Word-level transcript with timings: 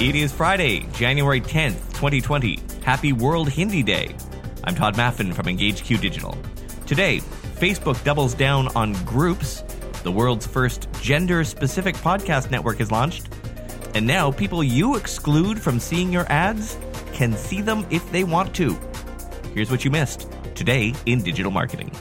It 0.00 0.14
is 0.14 0.32
Friday, 0.32 0.86
January 0.94 1.42
10th, 1.42 1.92
2020. 1.92 2.58
Happy 2.82 3.12
World 3.12 3.50
Hindi 3.50 3.82
Day. 3.82 4.14
I'm 4.64 4.74
Todd 4.74 4.96
Maffin 4.96 5.34
from 5.34 5.44
EngageQ 5.44 6.00
Digital. 6.00 6.38
Today, 6.86 7.18
Facebook 7.18 8.02
doubles 8.02 8.32
down 8.32 8.68
on 8.68 8.94
groups. 9.04 9.62
The 10.02 10.10
world's 10.10 10.46
first 10.46 10.88
gender 11.02 11.44
specific 11.44 11.96
podcast 11.96 12.50
network 12.50 12.80
is 12.80 12.90
launched. 12.90 13.28
And 13.94 14.06
now, 14.06 14.30
people 14.30 14.64
you 14.64 14.96
exclude 14.96 15.60
from 15.60 15.78
seeing 15.78 16.10
your 16.10 16.24
ads 16.32 16.78
can 17.12 17.34
see 17.34 17.60
them 17.60 17.86
if 17.90 18.10
they 18.10 18.24
want 18.24 18.54
to. 18.54 18.78
Here's 19.52 19.70
what 19.70 19.84
you 19.84 19.90
missed 19.90 20.32
today 20.54 20.94
in 21.04 21.22
digital 21.22 21.52
marketing. 21.52 21.92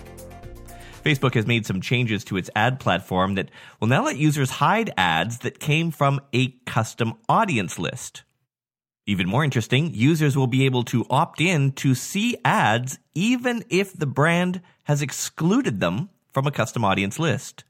Facebook 1.04 1.34
has 1.34 1.48
made 1.48 1.66
some 1.66 1.82
changes 1.82 2.24
to 2.26 2.38
its 2.38 2.50
ad 2.56 2.80
platform 2.80 3.36
that 3.36 3.50
will 3.80 3.88
now 3.88 4.06
let 4.06 4.18
users 4.18 4.50
hide 4.52 4.94
ads 4.98 5.40
that 5.40 5.60
came 5.60 5.92
from 5.92 6.20
a 6.34 6.50
custom 6.66 7.16
audience 7.28 7.80
list. 7.80 8.24
Even 9.06 9.28
more 9.28 9.44
interesting, 9.44 9.92
users 9.94 10.38
will 10.38 10.48
be 10.48 10.66
able 10.66 10.84
to 10.84 11.06
opt 11.10 11.42
in 11.42 11.72
to 11.72 11.96
see 11.96 12.38
ads 12.46 13.00
even 13.16 13.64
if 13.70 13.92
the 13.94 14.06
brand 14.06 14.62
has 14.84 15.02
excluded 15.02 15.80
them 15.80 16.10
from 16.32 16.46
a 16.46 16.52
custom 16.52 16.86
audience 16.86 17.18
list. 17.18 17.64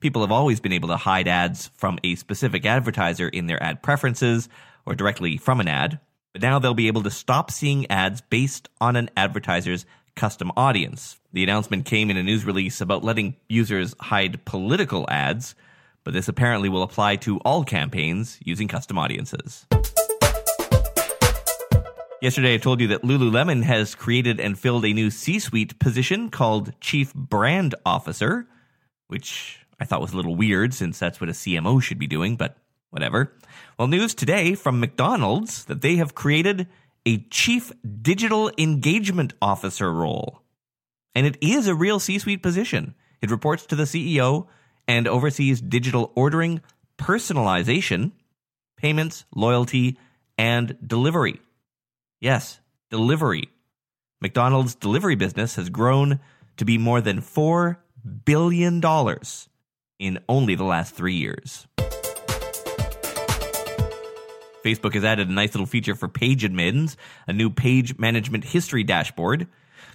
People 0.00 0.22
have 0.22 0.32
always 0.32 0.60
been 0.60 0.72
able 0.72 0.88
to 0.88 0.96
hide 0.96 1.28
ads 1.28 1.68
from 1.76 1.98
a 2.02 2.14
specific 2.14 2.64
advertiser 2.64 3.28
in 3.28 3.46
their 3.46 3.62
ad 3.62 3.82
preferences 3.82 4.48
or 4.86 4.94
directly 4.94 5.36
from 5.36 5.60
an 5.60 5.68
ad, 5.68 6.00
but 6.32 6.40
now 6.40 6.58
they'll 6.58 6.72
be 6.72 6.88
able 6.88 7.02
to 7.02 7.10
stop 7.10 7.50
seeing 7.50 7.90
ads 7.90 8.22
based 8.22 8.68
on 8.80 8.96
an 8.96 9.10
advertiser's 9.16 9.84
custom 10.16 10.50
audience. 10.56 11.20
The 11.32 11.42
announcement 11.44 11.84
came 11.84 12.10
in 12.10 12.16
a 12.16 12.22
news 12.22 12.44
release 12.44 12.80
about 12.80 13.04
letting 13.04 13.36
users 13.48 13.94
hide 14.00 14.44
political 14.44 15.06
ads, 15.08 15.54
but 16.02 16.14
this 16.14 16.26
apparently 16.26 16.68
will 16.68 16.82
apply 16.82 17.16
to 17.16 17.38
all 17.40 17.62
campaigns 17.62 18.38
using 18.42 18.66
custom 18.66 18.98
audiences. 18.98 19.66
Yesterday, 22.22 22.54
I 22.54 22.56
told 22.56 22.80
you 22.80 22.88
that 22.88 23.02
Lululemon 23.02 23.62
has 23.62 23.94
created 23.94 24.40
and 24.40 24.58
filled 24.58 24.86
a 24.86 24.92
new 24.94 25.10
C 25.10 25.38
suite 25.38 25.78
position 25.78 26.30
called 26.30 26.72
Chief 26.80 27.12
Brand 27.14 27.74
Officer, 27.84 28.48
which 29.08 29.66
I 29.78 29.84
thought 29.84 30.00
was 30.00 30.14
a 30.14 30.16
little 30.16 30.34
weird 30.34 30.72
since 30.72 30.98
that's 30.98 31.20
what 31.20 31.28
a 31.28 31.34
CMO 31.34 31.82
should 31.82 31.98
be 31.98 32.06
doing, 32.06 32.36
but 32.36 32.56
whatever. 32.88 33.34
Well, 33.78 33.88
news 33.88 34.14
today 34.14 34.54
from 34.54 34.80
McDonald's 34.80 35.66
that 35.66 35.82
they 35.82 35.96
have 35.96 36.14
created 36.14 36.66
a 37.06 37.18
Chief 37.30 37.72
Digital 38.02 38.50
Engagement 38.58 39.32
Officer 39.40 39.92
role. 39.92 40.42
And 41.14 41.26
it 41.26 41.38
is 41.40 41.68
a 41.68 41.74
real 41.74 42.00
C 42.00 42.18
suite 42.18 42.42
position. 42.42 42.94
It 43.22 43.30
reports 43.30 43.64
to 43.66 43.76
the 43.76 43.84
CEO 43.84 44.48
and 44.86 45.08
oversees 45.08 45.60
digital 45.60 46.12
ordering, 46.14 46.60
personalization, 46.98 48.12
payments, 48.76 49.24
loyalty, 49.34 49.96
and 50.36 50.76
delivery. 50.86 51.40
Yes, 52.20 52.60
delivery. 52.90 53.48
McDonald's 54.20 54.74
delivery 54.74 55.14
business 55.14 55.54
has 55.56 55.70
grown 55.70 56.20
to 56.56 56.64
be 56.64 56.76
more 56.76 57.00
than 57.00 57.20
$4 57.20 57.76
billion 58.24 58.82
in 59.98 60.18
only 60.28 60.54
the 60.54 60.64
last 60.64 60.94
three 60.94 61.14
years. 61.14 61.66
Facebook 64.66 64.94
has 64.94 65.04
added 65.04 65.28
a 65.28 65.32
nice 65.32 65.54
little 65.54 65.64
feature 65.64 65.94
for 65.94 66.08
page 66.08 66.42
admins, 66.42 66.96
a 67.28 67.32
new 67.32 67.50
page 67.50 67.96
management 67.98 68.42
history 68.42 68.82
dashboard. 68.82 69.46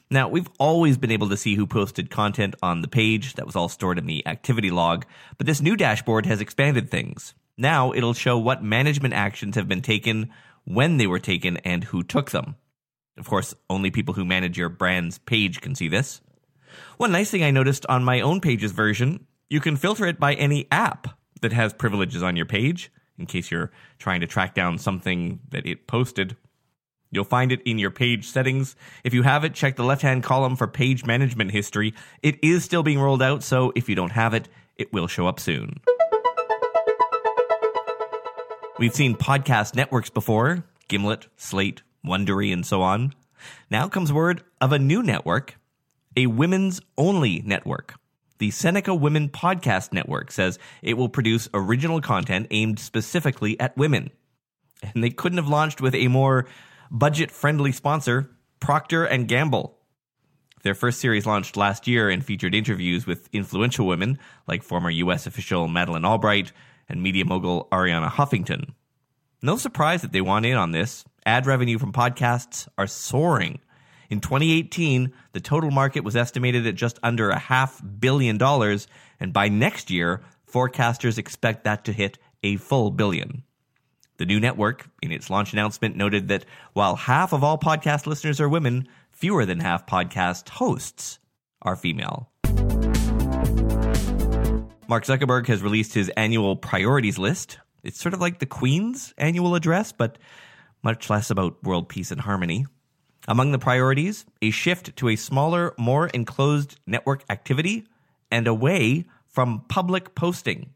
Now, 0.09 0.29
we've 0.29 0.47
always 0.59 0.97
been 0.97 1.11
able 1.11 1.27
to 1.27 1.35
see 1.35 1.55
who 1.55 1.67
posted 1.67 2.09
content 2.09 2.55
on 2.63 2.81
the 2.81 2.87
page. 2.87 3.33
That 3.33 3.45
was 3.45 3.57
all 3.57 3.67
stored 3.67 3.97
in 3.97 4.05
the 4.05 4.25
activity 4.25 4.71
log. 4.71 5.05
But 5.37 5.45
this 5.45 5.61
new 5.61 5.75
dashboard 5.75 6.25
has 6.25 6.39
expanded 6.39 6.89
things. 6.89 7.33
Now 7.57 7.91
it'll 7.91 8.13
show 8.13 8.37
what 8.37 8.63
management 8.63 9.13
actions 9.13 9.55
have 9.55 9.67
been 9.67 9.81
taken, 9.81 10.31
when 10.63 10.95
they 10.95 11.07
were 11.07 11.19
taken, 11.19 11.57
and 11.57 11.83
who 11.83 12.01
took 12.01 12.31
them. 12.31 12.55
Of 13.17 13.27
course, 13.27 13.53
only 13.69 13.91
people 13.91 14.13
who 14.13 14.23
manage 14.23 14.57
your 14.57 14.69
brand's 14.69 15.17
page 15.17 15.59
can 15.59 15.75
see 15.75 15.89
this. 15.89 16.21
One 16.95 17.11
nice 17.11 17.29
thing 17.29 17.43
I 17.43 17.51
noticed 17.51 17.85
on 17.87 18.05
my 18.05 18.21
own 18.21 18.39
page's 18.39 18.71
version, 18.71 19.27
you 19.49 19.59
can 19.59 19.75
filter 19.75 20.05
it 20.05 20.17
by 20.17 20.33
any 20.33 20.69
app 20.71 21.07
that 21.41 21.51
has 21.51 21.73
privileges 21.73 22.23
on 22.23 22.37
your 22.37 22.45
page 22.45 22.89
in 23.21 23.27
case 23.27 23.49
you're 23.51 23.71
trying 23.99 24.19
to 24.21 24.27
track 24.27 24.53
down 24.53 24.77
something 24.77 25.39
that 25.49 25.65
it 25.65 25.87
posted. 25.87 26.35
You'll 27.11 27.23
find 27.23 27.51
it 27.51 27.61
in 27.63 27.77
your 27.77 27.91
page 27.91 28.27
settings. 28.27 28.75
If 29.03 29.13
you 29.13 29.23
have 29.23 29.43
it, 29.43 29.53
check 29.53 29.75
the 29.75 29.83
left 29.83 30.01
hand 30.01 30.23
column 30.23 30.55
for 30.55 30.67
page 30.67 31.05
management 31.05 31.51
history. 31.51 31.93
It 32.23 32.43
is 32.43 32.63
still 32.63 32.83
being 32.83 32.99
rolled 32.99 33.21
out, 33.21 33.43
so 33.43 33.71
if 33.75 33.87
you 33.87 33.95
don't 33.95 34.11
have 34.11 34.33
it, 34.33 34.49
it 34.77 34.91
will 34.91 35.07
show 35.07 35.27
up 35.27 35.39
soon. 35.39 35.79
We've 38.79 38.95
seen 38.95 39.15
podcast 39.15 39.75
networks 39.75 40.09
before 40.09 40.63
Gimlet, 40.87 41.27
Slate, 41.37 41.83
Wondery, 42.05 42.51
and 42.51 42.65
so 42.65 42.81
on. 42.81 43.13
Now 43.69 43.87
comes 43.87 44.11
word 44.11 44.43
of 44.59 44.71
a 44.71 44.79
new 44.79 45.03
network, 45.03 45.57
a 46.17 46.27
women's 46.27 46.81
only 46.97 47.41
network. 47.45 47.95
The 48.41 48.49
Seneca 48.49 48.95
Women 48.95 49.29
Podcast 49.29 49.93
Network 49.93 50.31
says 50.31 50.57
it 50.81 50.95
will 50.97 51.09
produce 51.09 51.47
original 51.53 52.01
content 52.01 52.47
aimed 52.49 52.79
specifically 52.79 53.59
at 53.59 53.77
women. 53.77 54.09
And 54.81 55.03
they 55.03 55.11
couldn't 55.11 55.37
have 55.37 55.47
launched 55.47 55.79
with 55.79 55.93
a 55.93 56.07
more 56.07 56.47
budget-friendly 56.89 57.71
sponsor, 57.73 58.31
Procter 58.59 59.05
and 59.05 59.27
Gamble. 59.27 59.77
Their 60.63 60.73
first 60.73 60.99
series 60.99 61.27
launched 61.27 61.55
last 61.55 61.85
year 61.85 62.09
and 62.09 62.25
featured 62.25 62.55
interviews 62.55 63.05
with 63.05 63.29
influential 63.31 63.85
women 63.85 64.17
like 64.47 64.63
former 64.63 64.89
US 64.89 65.27
official 65.27 65.67
Madeleine 65.67 66.03
Albright 66.03 66.51
and 66.89 67.03
media 67.03 67.25
mogul 67.25 67.67
Arianna 67.71 68.09
Huffington. 68.09 68.73
No 69.43 69.55
surprise 69.55 70.01
that 70.01 70.13
they 70.13 70.21
want 70.21 70.47
in 70.47 70.57
on 70.57 70.71
this. 70.71 71.05
Ad 71.27 71.45
revenue 71.45 71.77
from 71.77 71.93
podcasts 71.93 72.67
are 72.75 72.87
soaring. 72.87 73.59
In 74.11 74.19
2018, 74.19 75.13
the 75.31 75.39
total 75.39 75.71
market 75.71 76.03
was 76.03 76.17
estimated 76.17 76.67
at 76.67 76.75
just 76.75 76.99
under 77.01 77.29
a 77.29 77.39
half 77.39 77.81
billion 77.97 78.37
dollars, 78.37 78.89
and 79.21 79.31
by 79.31 79.47
next 79.47 79.89
year, 79.89 80.21
forecasters 80.51 81.17
expect 81.17 81.63
that 81.63 81.85
to 81.85 81.93
hit 81.93 82.17
a 82.43 82.57
full 82.57 82.91
billion. 82.91 83.43
The 84.17 84.25
new 84.25 84.41
network, 84.41 84.89
in 85.01 85.13
its 85.13 85.29
launch 85.29 85.53
announcement, 85.53 85.95
noted 85.95 86.27
that 86.27 86.43
while 86.73 86.97
half 86.97 87.31
of 87.31 87.41
all 87.41 87.57
podcast 87.57 88.05
listeners 88.05 88.41
are 88.41 88.49
women, 88.49 88.89
fewer 89.13 89.45
than 89.45 89.61
half 89.61 89.87
podcast 89.87 90.49
hosts 90.49 91.19
are 91.61 91.77
female. 91.77 92.29
Mark 94.89 95.05
Zuckerberg 95.05 95.47
has 95.47 95.63
released 95.63 95.93
his 95.93 96.09
annual 96.17 96.57
priorities 96.57 97.17
list. 97.17 97.59
It's 97.81 98.01
sort 98.01 98.13
of 98.13 98.19
like 98.19 98.39
the 98.39 98.45
Queen's 98.45 99.13
annual 99.17 99.55
address, 99.55 99.93
but 99.93 100.17
much 100.83 101.09
less 101.09 101.29
about 101.29 101.63
world 101.63 101.87
peace 101.87 102.11
and 102.11 102.19
harmony. 102.19 102.65
Among 103.27 103.51
the 103.51 103.59
priorities, 103.59 104.25
a 104.41 104.49
shift 104.49 104.95
to 104.97 105.09
a 105.09 105.15
smaller, 105.15 105.73
more 105.77 106.07
enclosed 106.07 106.79
network 106.87 107.23
activity 107.29 107.87
and 108.31 108.47
away 108.47 109.05
from 109.27 109.63
public 109.67 110.15
posting. 110.15 110.73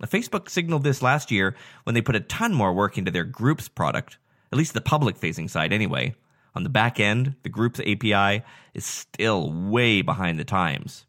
Now, 0.00 0.06
Facebook 0.06 0.48
signaled 0.48 0.84
this 0.84 1.02
last 1.02 1.30
year 1.30 1.54
when 1.84 1.94
they 1.94 2.00
put 2.00 2.16
a 2.16 2.20
ton 2.20 2.54
more 2.54 2.72
work 2.72 2.96
into 2.96 3.10
their 3.10 3.24
groups 3.24 3.68
product, 3.68 4.18
at 4.50 4.58
least 4.58 4.72
the 4.74 4.80
public 4.80 5.16
facing 5.16 5.48
side 5.48 5.72
anyway. 5.72 6.14
On 6.54 6.62
the 6.62 6.68
back 6.68 6.98
end, 6.98 7.34
the 7.42 7.48
groups 7.48 7.80
API 7.80 8.42
is 8.74 8.84
still 8.84 9.52
way 9.52 10.02
behind 10.02 10.38
the 10.38 10.44
times. 10.44 11.04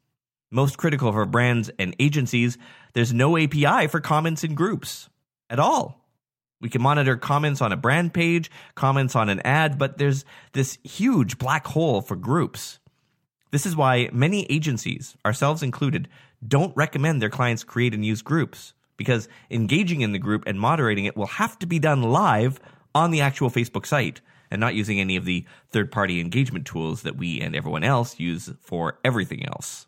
Most 0.52 0.78
critical 0.78 1.12
for 1.12 1.26
brands 1.26 1.70
and 1.80 1.96
agencies, 2.00 2.58
there's 2.94 3.14
no 3.14 3.38
API 3.38 3.88
for 3.88 4.02
comments 4.02 4.44
in 4.44 4.56
groups 4.56 5.10
at 5.50 5.60
all. 5.60 5.99
We 6.62 6.70
can 6.70 6.82
monitor 6.82 7.16
comments 7.16 7.62
on 7.62 7.72
a 7.72 7.78
brand 7.78 8.14
page, 8.14 8.52
comments 8.76 9.16
on 9.16 9.30
an 9.30 9.40
ad, 9.46 9.78
but 9.78 9.98
there's 9.98 10.26
this 10.52 10.78
huge 10.84 11.38
black 11.38 11.66
hole 11.68 12.02
for 12.02 12.16
groups. 12.16 12.80
This 13.52 13.66
is 13.66 13.76
why 13.76 14.10
many 14.12 14.46
agencies, 14.52 15.16
ourselves 15.26 15.64
included, 15.64 16.10
don't 16.46 16.76
recommend 16.76 17.22
their 17.22 17.30
clients 17.30 17.64
create 17.64 17.94
and 17.94 18.06
use 18.06 18.22
groups 18.22 18.74
because 18.98 19.30
engaging 19.50 20.02
in 20.02 20.12
the 20.12 20.20
group 20.20 20.44
and 20.46 20.60
moderating 20.60 21.06
it 21.06 21.16
will 21.16 21.28
have 21.28 21.58
to 21.60 21.66
be 21.66 21.80
done 21.80 22.04
live 22.04 22.60
on 22.94 23.12
the 23.12 23.22
actual 23.22 23.50
Facebook 23.50 23.86
site 23.86 24.20
and 24.52 24.60
not 24.60 24.76
using 24.76 25.00
any 25.00 25.16
of 25.16 25.26
the 25.26 25.46
third 25.70 25.92
party 25.92 26.20
engagement 26.20 26.66
tools 26.66 27.04
that 27.04 27.16
we 27.16 27.40
and 27.40 27.56
everyone 27.56 27.84
else 27.84 28.20
use 28.20 28.52
for 28.62 29.00
everything 29.06 29.46
else. 29.46 29.88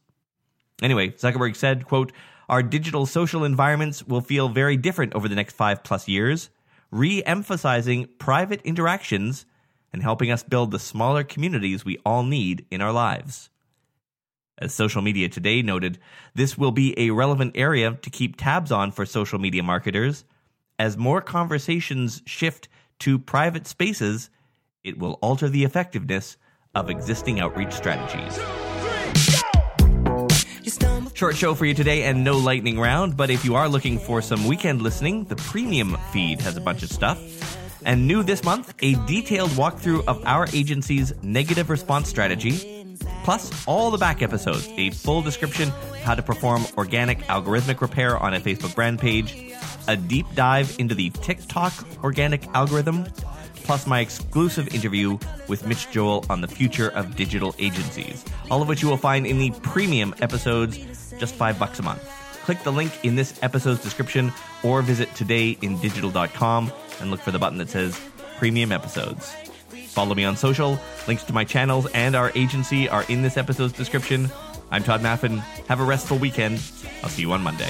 Anyway, 0.81 1.09
Zuckerberg 1.09 1.55
said, 1.55 1.85
quote, 1.85 2.11
our 2.47 2.63
digital 2.63 3.05
social 3.05 3.43
environments 3.43 4.03
will 4.03 4.21
feel 4.21 4.49
very 4.49 4.77
different 4.77 5.13
over 5.13 5.27
the 5.27 5.35
next 5.35 5.55
five 5.55 5.83
plus 5.83 6.07
years 6.07 6.49
re 6.91 7.23
emphasizing 7.23 8.07
private 8.19 8.61
interactions 8.63 9.45
and 9.93 10.03
helping 10.03 10.31
us 10.31 10.43
build 10.43 10.71
the 10.71 10.79
smaller 10.79 11.23
communities 11.23 11.83
we 11.83 11.97
all 12.05 12.23
need 12.23 12.65
in 12.69 12.81
our 12.81 12.91
lives. 12.91 13.49
As 14.57 14.73
Social 14.73 15.01
Media 15.01 15.27
Today 15.27 15.61
noted, 15.61 15.97
this 16.35 16.57
will 16.57 16.71
be 16.71 16.97
a 16.99 17.09
relevant 17.09 17.53
area 17.55 17.97
to 18.01 18.09
keep 18.09 18.37
tabs 18.37 18.71
on 18.71 18.91
for 18.91 19.05
social 19.05 19.39
media 19.39 19.63
marketers. 19.63 20.23
As 20.77 20.97
more 20.97 21.21
conversations 21.21 22.21
shift 22.25 22.67
to 22.99 23.17
private 23.17 23.65
spaces, 23.65 24.29
it 24.83 24.99
will 24.99 25.13
alter 25.21 25.49
the 25.49 25.63
effectiveness 25.63 26.37
of 26.75 26.89
existing 26.89 27.39
outreach 27.39 27.73
strategies. 27.73 28.39
Short 31.21 31.37
show 31.37 31.53
for 31.53 31.65
you 31.65 31.75
today 31.75 32.05
and 32.05 32.23
no 32.23 32.35
lightning 32.35 32.79
round, 32.79 33.15
but 33.15 33.29
if 33.29 33.45
you 33.45 33.53
are 33.53 33.69
looking 33.69 33.99
for 33.99 34.23
some 34.23 34.47
weekend 34.47 34.81
listening, 34.81 35.25
the 35.25 35.35
premium 35.35 35.95
feed 36.11 36.41
has 36.41 36.57
a 36.57 36.61
bunch 36.61 36.81
of 36.81 36.91
stuff. 36.91 37.19
And 37.85 38.07
new 38.07 38.23
this 38.23 38.43
month, 38.43 38.73
a 38.81 38.95
detailed 39.05 39.51
walkthrough 39.51 40.03
of 40.07 40.19
our 40.25 40.47
agency's 40.51 41.13
negative 41.21 41.69
response 41.69 42.09
strategy, 42.09 42.97
plus 43.23 43.51
all 43.67 43.91
the 43.91 43.99
back 43.99 44.23
episodes, 44.23 44.67
a 44.77 44.89
full 44.89 45.21
description 45.21 45.69
of 45.69 45.99
how 45.99 46.15
to 46.15 46.23
perform 46.23 46.65
organic 46.75 47.19
algorithmic 47.25 47.81
repair 47.81 48.17
on 48.17 48.33
a 48.33 48.39
Facebook 48.39 48.73
brand 48.73 48.97
page, 48.97 49.53
a 49.87 49.95
deep 49.95 50.25
dive 50.33 50.75
into 50.79 50.95
the 50.95 51.11
TikTok 51.11 51.71
organic 52.03 52.47
algorithm, 52.55 53.05
plus 53.53 53.85
my 53.85 53.99
exclusive 53.99 54.73
interview 54.73 55.19
with 55.47 55.67
Mitch 55.67 55.91
Joel 55.91 56.25
on 56.31 56.41
the 56.41 56.47
future 56.47 56.89
of 56.89 57.15
digital 57.15 57.53
agencies. 57.59 58.25
All 58.49 58.63
of 58.63 58.67
which 58.67 58.81
you 58.81 58.89
will 58.89 58.97
find 58.97 59.27
in 59.27 59.37
the 59.37 59.51
premium 59.61 60.15
episodes, 60.19 60.79
just 61.21 61.35
five 61.35 61.57
bucks 61.57 61.79
a 61.79 61.83
month. 61.83 62.03
Click 62.43 62.61
the 62.63 62.71
link 62.71 62.91
in 63.05 63.15
this 63.15 63.39
episode's 63.43 63.81
description 63.81 64.33
or 64.63 64.81
visit 64.81 65.07
todayindigital.com 65.09 66.71
and 66.99 67.11
look 67.11 67.21
for 67.21 67.31
the 67.31 67.39
button 67.39 67.59
that 67.59 67.69
says 67.69 67.97
premium 68.37 68.71
episodes. 68.73 69.33
Follow 69.87 70.15
me 70.15 70.25
on 70.25 70.35
social. 70.35 70.79
Links 71.07 71.23
to 71.25 71.33
my 71.33 71.45
channels 71.45 71.85
and 71.93 72.15
our 72.15 72.31
agency 72.35 72.89
are 72.89 73.05
in 73.07 73.21
this 73.21 73.37
episode's 73.37 73.73
description. 73.73 74.29
I'm 74.71 74.83
Todd 74.83 75.01
Maffin. 75.01 75.39
Have 75.67 75.79
a 75.79 75.83
restful 75.83 76.17
weekend. 76.17 76.55
I'll 77.03 77.09
see 77.09 77.21
you 77.21 77.31
on 77.31 77.43
Monday. 77.43 77.69